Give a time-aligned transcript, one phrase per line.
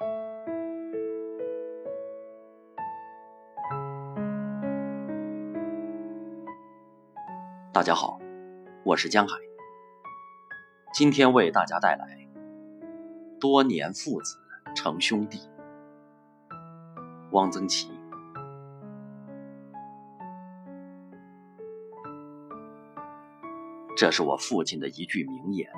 [0.00, 0.06] 大
[7.82, 8.18] 家好，
[8.84, 9.36] 我是江海。
[10.94, 12.26] 今天为大家带来
[13.38, 14.38] 《多年父子
[14.74, 15.36] 成兄弟》。
[17.32, 17.90] 汪曾祺，
[23.96, 25.70] 这是我父亲的一句名言。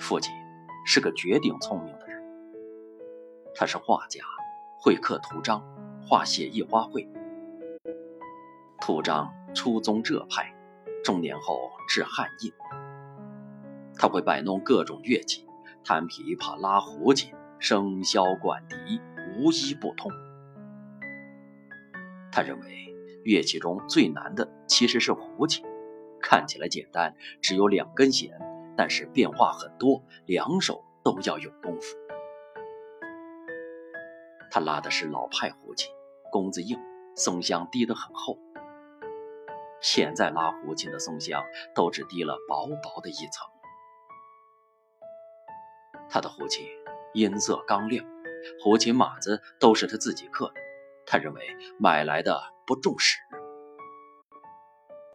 [0.00, 0.34] 父亲
[0.84, 2.07] 是个绝顶聪明的，
[3.58, 4.22] 他是画家，
[4.80, 5.60] 会刻图章，
[6.06, 7.08] 画写意花卉。
[8.80, 10.54] 图章初宗浙派，
[11.02, 12.52] 中年后至汉印。
[13.96, 15.44] 他会摆弄各种乐器，
[15.82, 18.76] 弹琵琶、拉胡琴、笙箫、管笛，
[19.36, 20.08] 无一不通。
[22.30, 22.94] 他认为
[23.24, 25.66] 乐器中最难的其实是胡琴，
[26.20, 28.30] 看起来简单，只有两根弦，
[28.76, 31.97] 但是变化很多，两手都要有功夫。
[34.50, 35.92] 他拉的是老派胡琴，
[36.30, 36.78] 弓子硬，
[37.14, 38.38] 松香滴得很厚。
[39.80, 43.46] 现在拉胡琴的松香都只滴了薄薄的一层。
[46.10, 46.66] 他的胡琴
[47.14, 48.04] 音色刚亮，
[48.62, 50.54] 胡琴码子都是他自己刻的。
[51.06, 51.42] 他认为
[51.78, 53.18] 买来的不重视。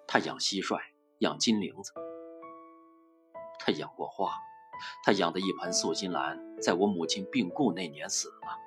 [0.07, 0.79] 他养蟋蟀，
[1.19, 1.91] 养金铃子。
[3.59, 4.31] 他养过花，
[5.03, 8.62] 他养的一盆素心兰，在我母亲病故那年死了。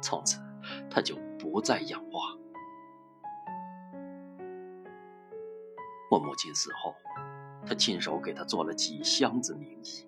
[0.00, 0.38] 从此，
[0.90, 2.20] 他就不再养花。
[6.10, 6.94] 我母亲死后，
[7.66, 10.06] 他亲手给她做了几箱子名医。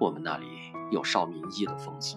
[0.00, 0.46] 我们那里
[0.92, 2.16] 有烧名医的风俗，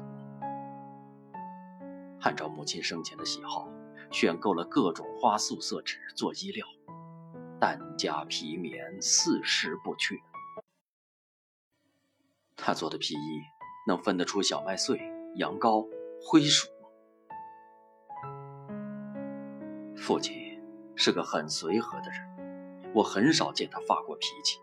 [2.22, 3.68] 按照母亲生前的喜好，
[4.12, 6.68] 选购了各种花素色纸做衣料，
[7.60, 10.16] 单加皮棉，四十不缺。
[12.56, 13.42] 他做的皮衣
[13.88, 15.00] 能分得出小麦穗、
[15.36, 15.88] 羊羔、
[16.22, 16.68] 灰鼠。
[19.96, 20.40] 父亲。
[20.94, 24.60] 是个很随和的人，我很少见他发过脾气，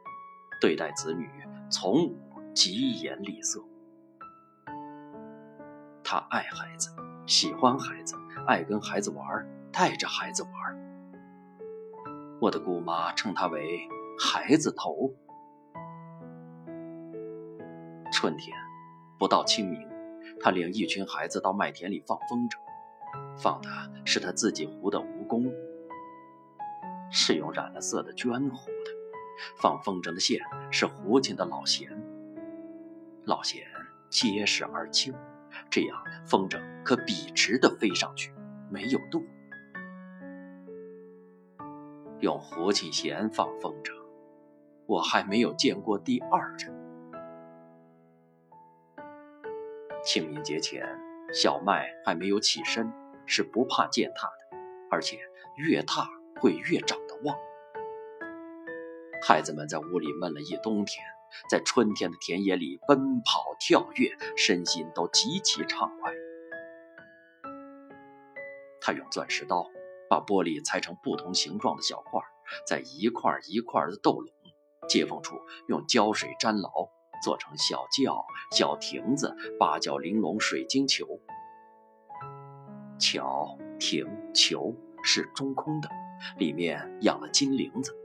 [0.61, 1.29] 对待子女
[1.69, 2.21] 从无
[2.55, 3.61] 疾言厉色。
[6.05, 6.95] 他爱孩子，
[7.27, 8.15] 喜欢孩子，
[8.47, 9.27] 爱跟孩子玩，
[9.73, 10.53] 带着孩子玩。
[12.41, 13.81] 我的姑妈称他为
[14.17, 15.13] “孩子头”。
[18.13, 18.57] 春天
[19.19, 19.89] 不到清明，
[20.41, 22.57] 他领一群孩子到麦田里放风筝，
[23.37, 23.69] 放的
[24.05, 25.53] 是他自己糊的蜈蚣。
[27.11, 28.91] 是用染了色的绢糊的，
[29.61, 30.41] 放风筝的线
[30.71, 31.91] 是胡琴的老弦，
[33.25, 33.67] 老弦
[34.11, 35.15] 结实而轻，
[35.71, 35.97] 这样
[36.27, 38.33] 风筝可笔直的飞上去，
[38.71, 39.25] 没有度。
[42.21, 43.93] 用胡琴弦放风筝，
[44.87, 46.88] 我还没有见过第二人。
[50.09, 50.99] 清明节前，
[51.35, 52.91] 小麦还没有起身，
[53.27, 54.57] 是不怕践踏的，
[54.91, 55.19] 而且
[55.59, 56.09] 越踏。
[56.41, 57.37] 会越长得旺。
[59.27, 61.05] 孩子们在屋里闷了一冬天，
[61.51, 66.13] 在春天的田野里奔跑跳跃，身心都极其畅快。
[68.81, 69.69] 他用钻石刀
[70.09, 72.21] 把玻璃裁成不同形状的小块，
[72.65, 74.31] 在一块一块的斗拢，
[74.89, 76.71] 接缝处用胶水粘牢，
[77.23, 81.21] 做成小轿、小亭子、八角玲珑水晶球。
[82.99, 85.89] 桥、亭、球是中空的。
[86.37, 87.97] 里面养了金铃子，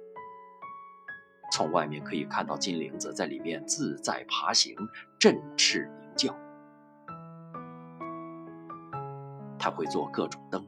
[1.51, 4.75] 从外面可以看到金铃子在里面自在爬行，
[5.19, 6.37] 振翅鸣叫。
[9.57, 10.63] 他会做各种灯，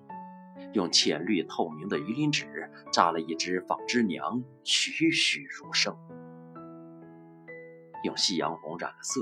[0.74, 5.96] 用浅绿透明的鱼鳞纸扎了一只纺织娘，栩栩如生。
[8.06, 9.20] 用夕阳红染了色，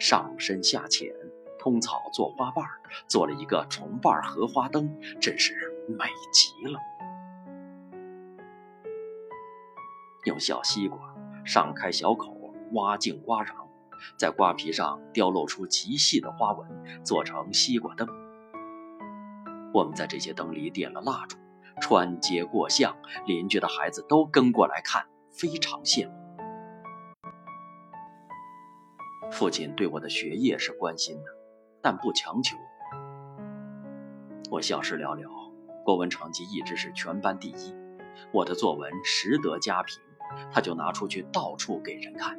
[0.00, 1.14] 上深下浅，
[1.56, 2.66] 通草做花瓣
[3.08, 5.54] 做了一个重瓣荷花灯，真是
[5.88, 6.80] 美极了。
[10.24, 10.98] 用小西瓜
[11.44, 13.54] 上开小口，挖净瓜瓤，
[14.18, 18.08] 在瓜皮上雕镂出极细的花纹，做成西瓜灯。
[19.72, 21.36] 我们在这些灯里点了蜡烛，
[21.80, 22.96] 穿街过巷，
[23.26, 26.23] 邻居的孩子都跟过来看，非常羡慕。
[29.34, 31.24] 父亲对我的学业是关心的，
[31.82, 32.56] 但不强求。
[34.48, 35.28] 我小事寥寥，
[35.82, 37.74] 国文成绩一直是全班第一，
[38.32, 39.98] 我的作文实得佳评。
[40.52, 42.38] 他就拿出去到处给人看。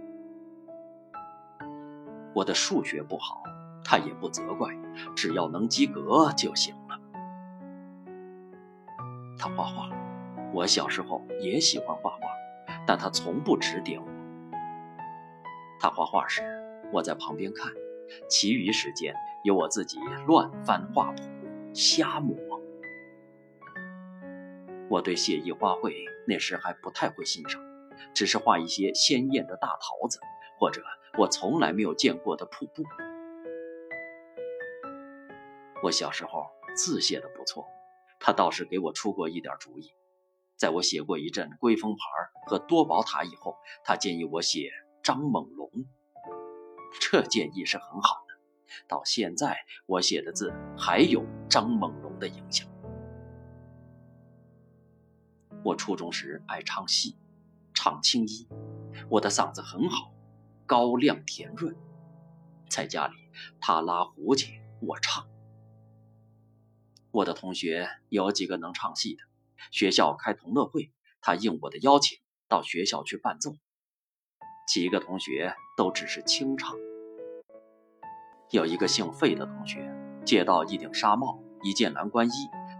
[2.33, 3.44] 我的数学不好，
[3.83, 4.74] 他也不责怪，
[5.18, 7.00] 只要能及格就行了。
[9.38, 9.89] 他画画，
[10.53, 12.19] 我小时候也喜欢画画，
[12.88, 14.07] 但他从不指点我。
[15.80, 16.41] 他画画时
[16.92, 17.72] 我在旁边看，
[18.30, 19.98] 其余时间由我自己
[20.28, 21.24] 乱翻画谱，
[21.74, 22.36] 瞎抹。
[24.90, 25.94] 我对写意花卉
[26.28, 27.62] 那时还不太会欣赏，
[28.14, 30.20] 只是画一些鲜艳的大桃子，
[30.60, 30.82] 或者
[31.18, 32.84] 我从来没有见过的瀑布。
[35.84, 36.46] 我小时候
[36.76, 37.68] 字写的不错，
[38.20, 39.92] 他倒是给我出过一点主意。
[40.56, 42.00] 在我写过一阵龟峰牌
[42.48, 44.72] 和多宝塔以后，他建议我写
[45.04, 45.70] 张猛龙。
[47.00, 48.36] 这建议是很好的，
[48.88, 52.68] 到现在我写的字还有张猛龙的影响。
[55.63, 57.18] 我初中时爱唱戏，
[57.74, 58.47] 唱青衣，
[59.09, 60.13] 我的嗓子很好，
[60.65, 61.75] 高亮甜润。
[62.69, 63.15] 在家里，
[63.59, 65.27] 他拉胡琴，我唱。
[67.12, 69.24] 我的同学有几个能唱戏的。
[69.71, 70.91] 学校开同乐会，
[71.21, 73.56] 他应我的邀请到学校去伴奏。
[74.65, 76.75] 几个同学都只是清唱。
[78.51, 79.91] 有一个姓费的同学
[80.25, 82.31] 借到一顶纱帽、一件蓝官衣，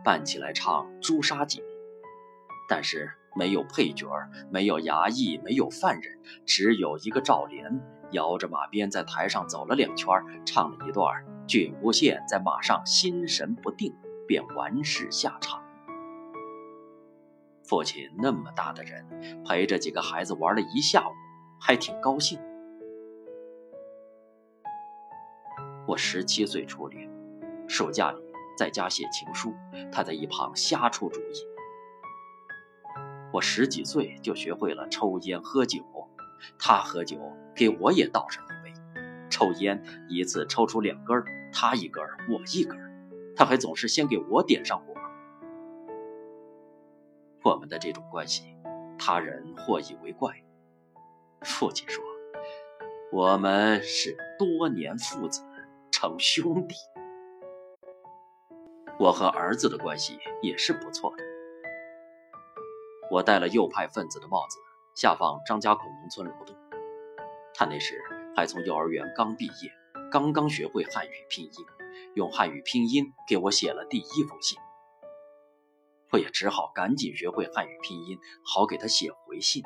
[0.04, 1.60] 扮起来唱《朱砂记》，
[2.70, 4.08] 但是没有配角，
[4.50, 10.10] 没有衙役，没有犯人，只有一个赵莲摇着马鞭在台上走了两圈，
[10.46, 13.94] 唱了一段“郡无限在马上心神不定”，
[14.28, 15.62] 便完事下场。
[17.68, 21.12] 父亲那么大的人，陪着几个孩子玩了一下午，
[21.60, 22.40] 还挺高兴。
[25.88, 27.10] 我十七岁初恋，
[27.68, 28.20] 暑假里
[28.58, 29.54] 在家写情书，
[29.92, 31.36] 他在一旁瞎出主意。
[33.32, 35.84] 我十几岁就学会了抽烟喝酒，
[36.58, 37.18] 他喝酒
[37.56, 38.74] 给我也倒上一杯，
[39.30, 42.80] 抽烟一次抽出两根，他一根我一根，
[43.36, 44.94] 他还总是先给我点上火。
[47.44, 48.56] 我们的这种关系，
[48.98, 50.45] 他人或以为怪。
[51.46, 52.04] 父亲说
[53.14, 55.42] ：“我们是多年父子，
[55.92, 56.76] 成兄弟。”
[59.00, 61.24] 我和儿子的关系也是不错的。
[63.12, 64.58] 我戴了右派分子的帽子，
[64.96, 66.56] 下放张家口农村劳动。
[67.54, 68.02] 他那时
[68.36, 69.72] 还从幼儿园刚毕业，
[70.12, 71.52] 刚刚学会汉语拼音，
[72.16, 74.58] 用汉语拼音给我写了第一封信。
[76.12, 79.64] 我也只好赶紧学会汉语拼音，好给他写回信。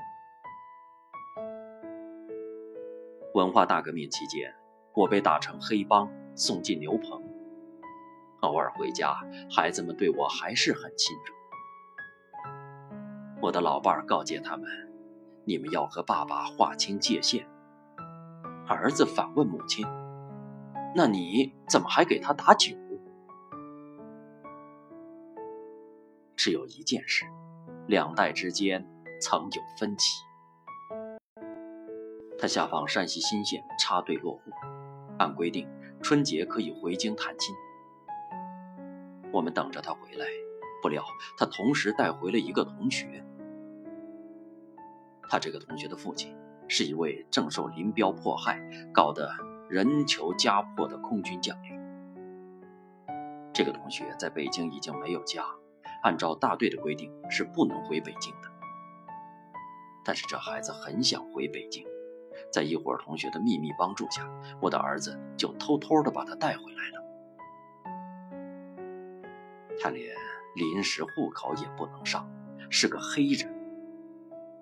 [3.36, 4.54] 文化大革命期间，
[4.94, 7.22] 我被打成黑帮，送进牛棚。
[8.42, 9.16] 偶尔回家，
[9.52, 11.34] 孩子们对我还是很亲热。
[13.42, 14.68] 我的老伴儿告诫他们
[15.46, 17.48] ：“你们要和爸爸划清界限。”
[18.68, 19.86] 儿子反问母亲
[20.96, 22.76] ：“那你怎么还给他打酒？”
[26.36, 27.26] 只有一件事，
[27.88, 28.88] 两代之间
[29.22, 30.24] 曾有分歧。
[32.40, 34.52] 他下放山西新县插队落户，
[35.18, 35.68] 按规定
[36.02, 37.54] 春节可以回京探亲。
[39.32, 40.26] 我们等着他回来，
[40.82, 41.04] 不料
[41.38, 43.24] 他同时带回了一个同学。
[45.28, 46.36] 他这个同学的父亲
[46.68, 48.60] 是一位正受林彪迫害、
[48.94, 49.30] 搞得
[49.70, 51.78] 人求家破的空军将领。
[53.54, 55.46] 这个同学在北京已经没有家。
[56.02, 58.50] 按照大队的规定是不能回北京的，
[60.06, 61.86] 但是这孩子很想回北京，
[62.52, 64.28] 在一伙同学的秘密帮助下，
[64.62, 67.04] 我的儿子就偷偷的把他带回来了。
[69.82, 70.16] 他连
[70.56, 72.30] 临时户口也不能上，
[72.70, 73.50] 是个黑人。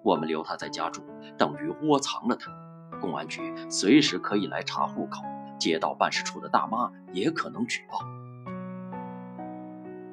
[0.04, 1.02] 我们留他在家住，
[1.38, 2.52] 等于窝藏了他。
[3.00, 5.22] 公安局随时可以来查户口，
[5.60, 8.00] 街道办事处的大妈也可能举报。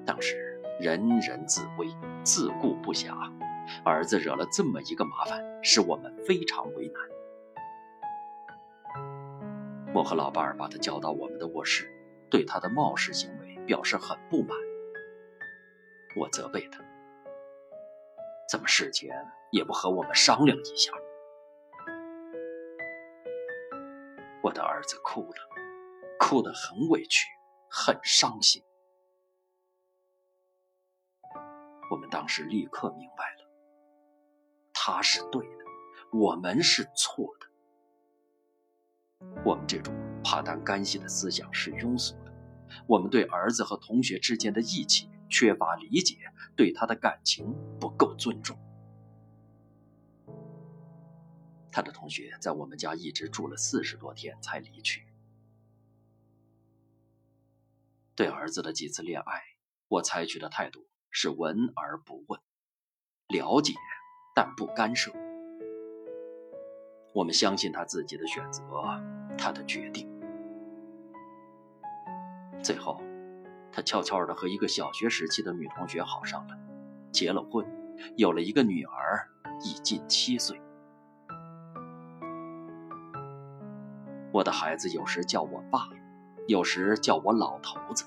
[0.04, 0.42] 当时。
[0.80, 1.87] 人人自危，
[2.25, 3.14] 自顾不暇。
[3.84, 7.00] 儿子惹了这么一个麻烦，使我们非常为难。
[9.94, 11.88] 我和老伴儿把他叫到我们的卧室，
[12.28, 14.58] 对他的冒失行为表示很不满。
[16.16, 16.84] 我责备他
[18.50, 19.08] ：“怎么事前
[19.52, 20.92] 也不和我们商量一下？”
[24.42, 25.36] 我的儿子哭了，
[26.18, 27.28] 哭得很委屈，
[27.70, 28.60] 很伤心。
[31.88, 33.48] 我们当时立刻明白了，
[34.72, 35.64] 他是对的，
[36.12, 37.46] 我们是错的。
[39.45, 42.33] 我们这种怕担干系的思想是庸俗的，
[42.87, 46.16] 我们对儿子和同学之间的义气缺乏理解，
[46.57, 48.59] 对他的感情不够尊重。
[51.71, 55.07] 他的同学在我们家一直住了四十多天才离去。
[58.14, 59.43] 对儿子的几次恋爱，
[59.88, 60.87] 我采取的态度。
[61.16, 62.40] 是闻而不问，
[63.28, 63.73] 了解
[64.35, 65.12] 但不干涉。
[67.14, 68.61] 我们相信他自己的选择，
[69.38, 70.11] 他的决定。
[72.61, 73.00] 最后，
[73.71, 76.59] 他悄悄地和一个小学时期的女同学好上了，
[77.12, 77.64] 结了婚，
[78.16, 79.28] 有了一个女儿，
[79.62, 80.61] 已近七岁。
[84.33, 85.88] 我的孩子有时叫我爸，
[86.49, 88.04] 有时叫我老头子，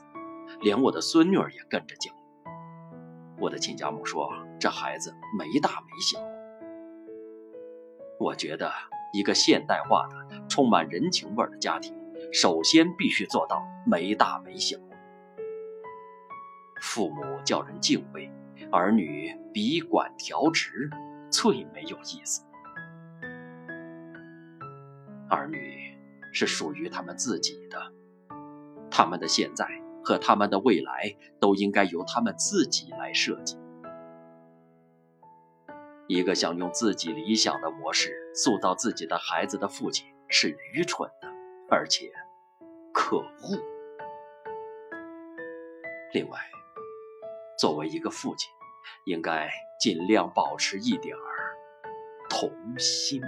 [0.60, 2.12] 连我的孙女儿也跟着叫。
[3.40, 6.20] 我的亲家母说：“这孩子没大没小。”
[8.20, 8.70] 我觉得，
[9.14, 11.96] 一个现代化的、充满人情味的家庭，
[12.32, 14.78] 首先必须做到没大没小。
[16.82, 18.32] 父母叫人敬畏，
[18.72, 20.90] 儿女笔管调直，
[21.30, 22.44] 最没有意思。
[25.30, 25.86] 儿女。
[26.34, 27.92] 是属于他们自己的，
[28.92, 29.66] 他们的现在
[30.04, 33.58] 和他们的未来都应该由他们自己来设计。
[36.08, 41.28] 一个想用自己理想的模式塑造自己的孩子的父亲是愚蠢的，
[41.70, 42.12] 而且
[42.94, 43.62] 可恶。
[46.14, 46.40] 另外，
[47.60, 48.50] 作为一个父亲，
[49.06, 49.50] 应该
[49.80, 51.58] 尽量保持一点儿
[52.30, 52.50] 童
[52.80, 53.22] 心。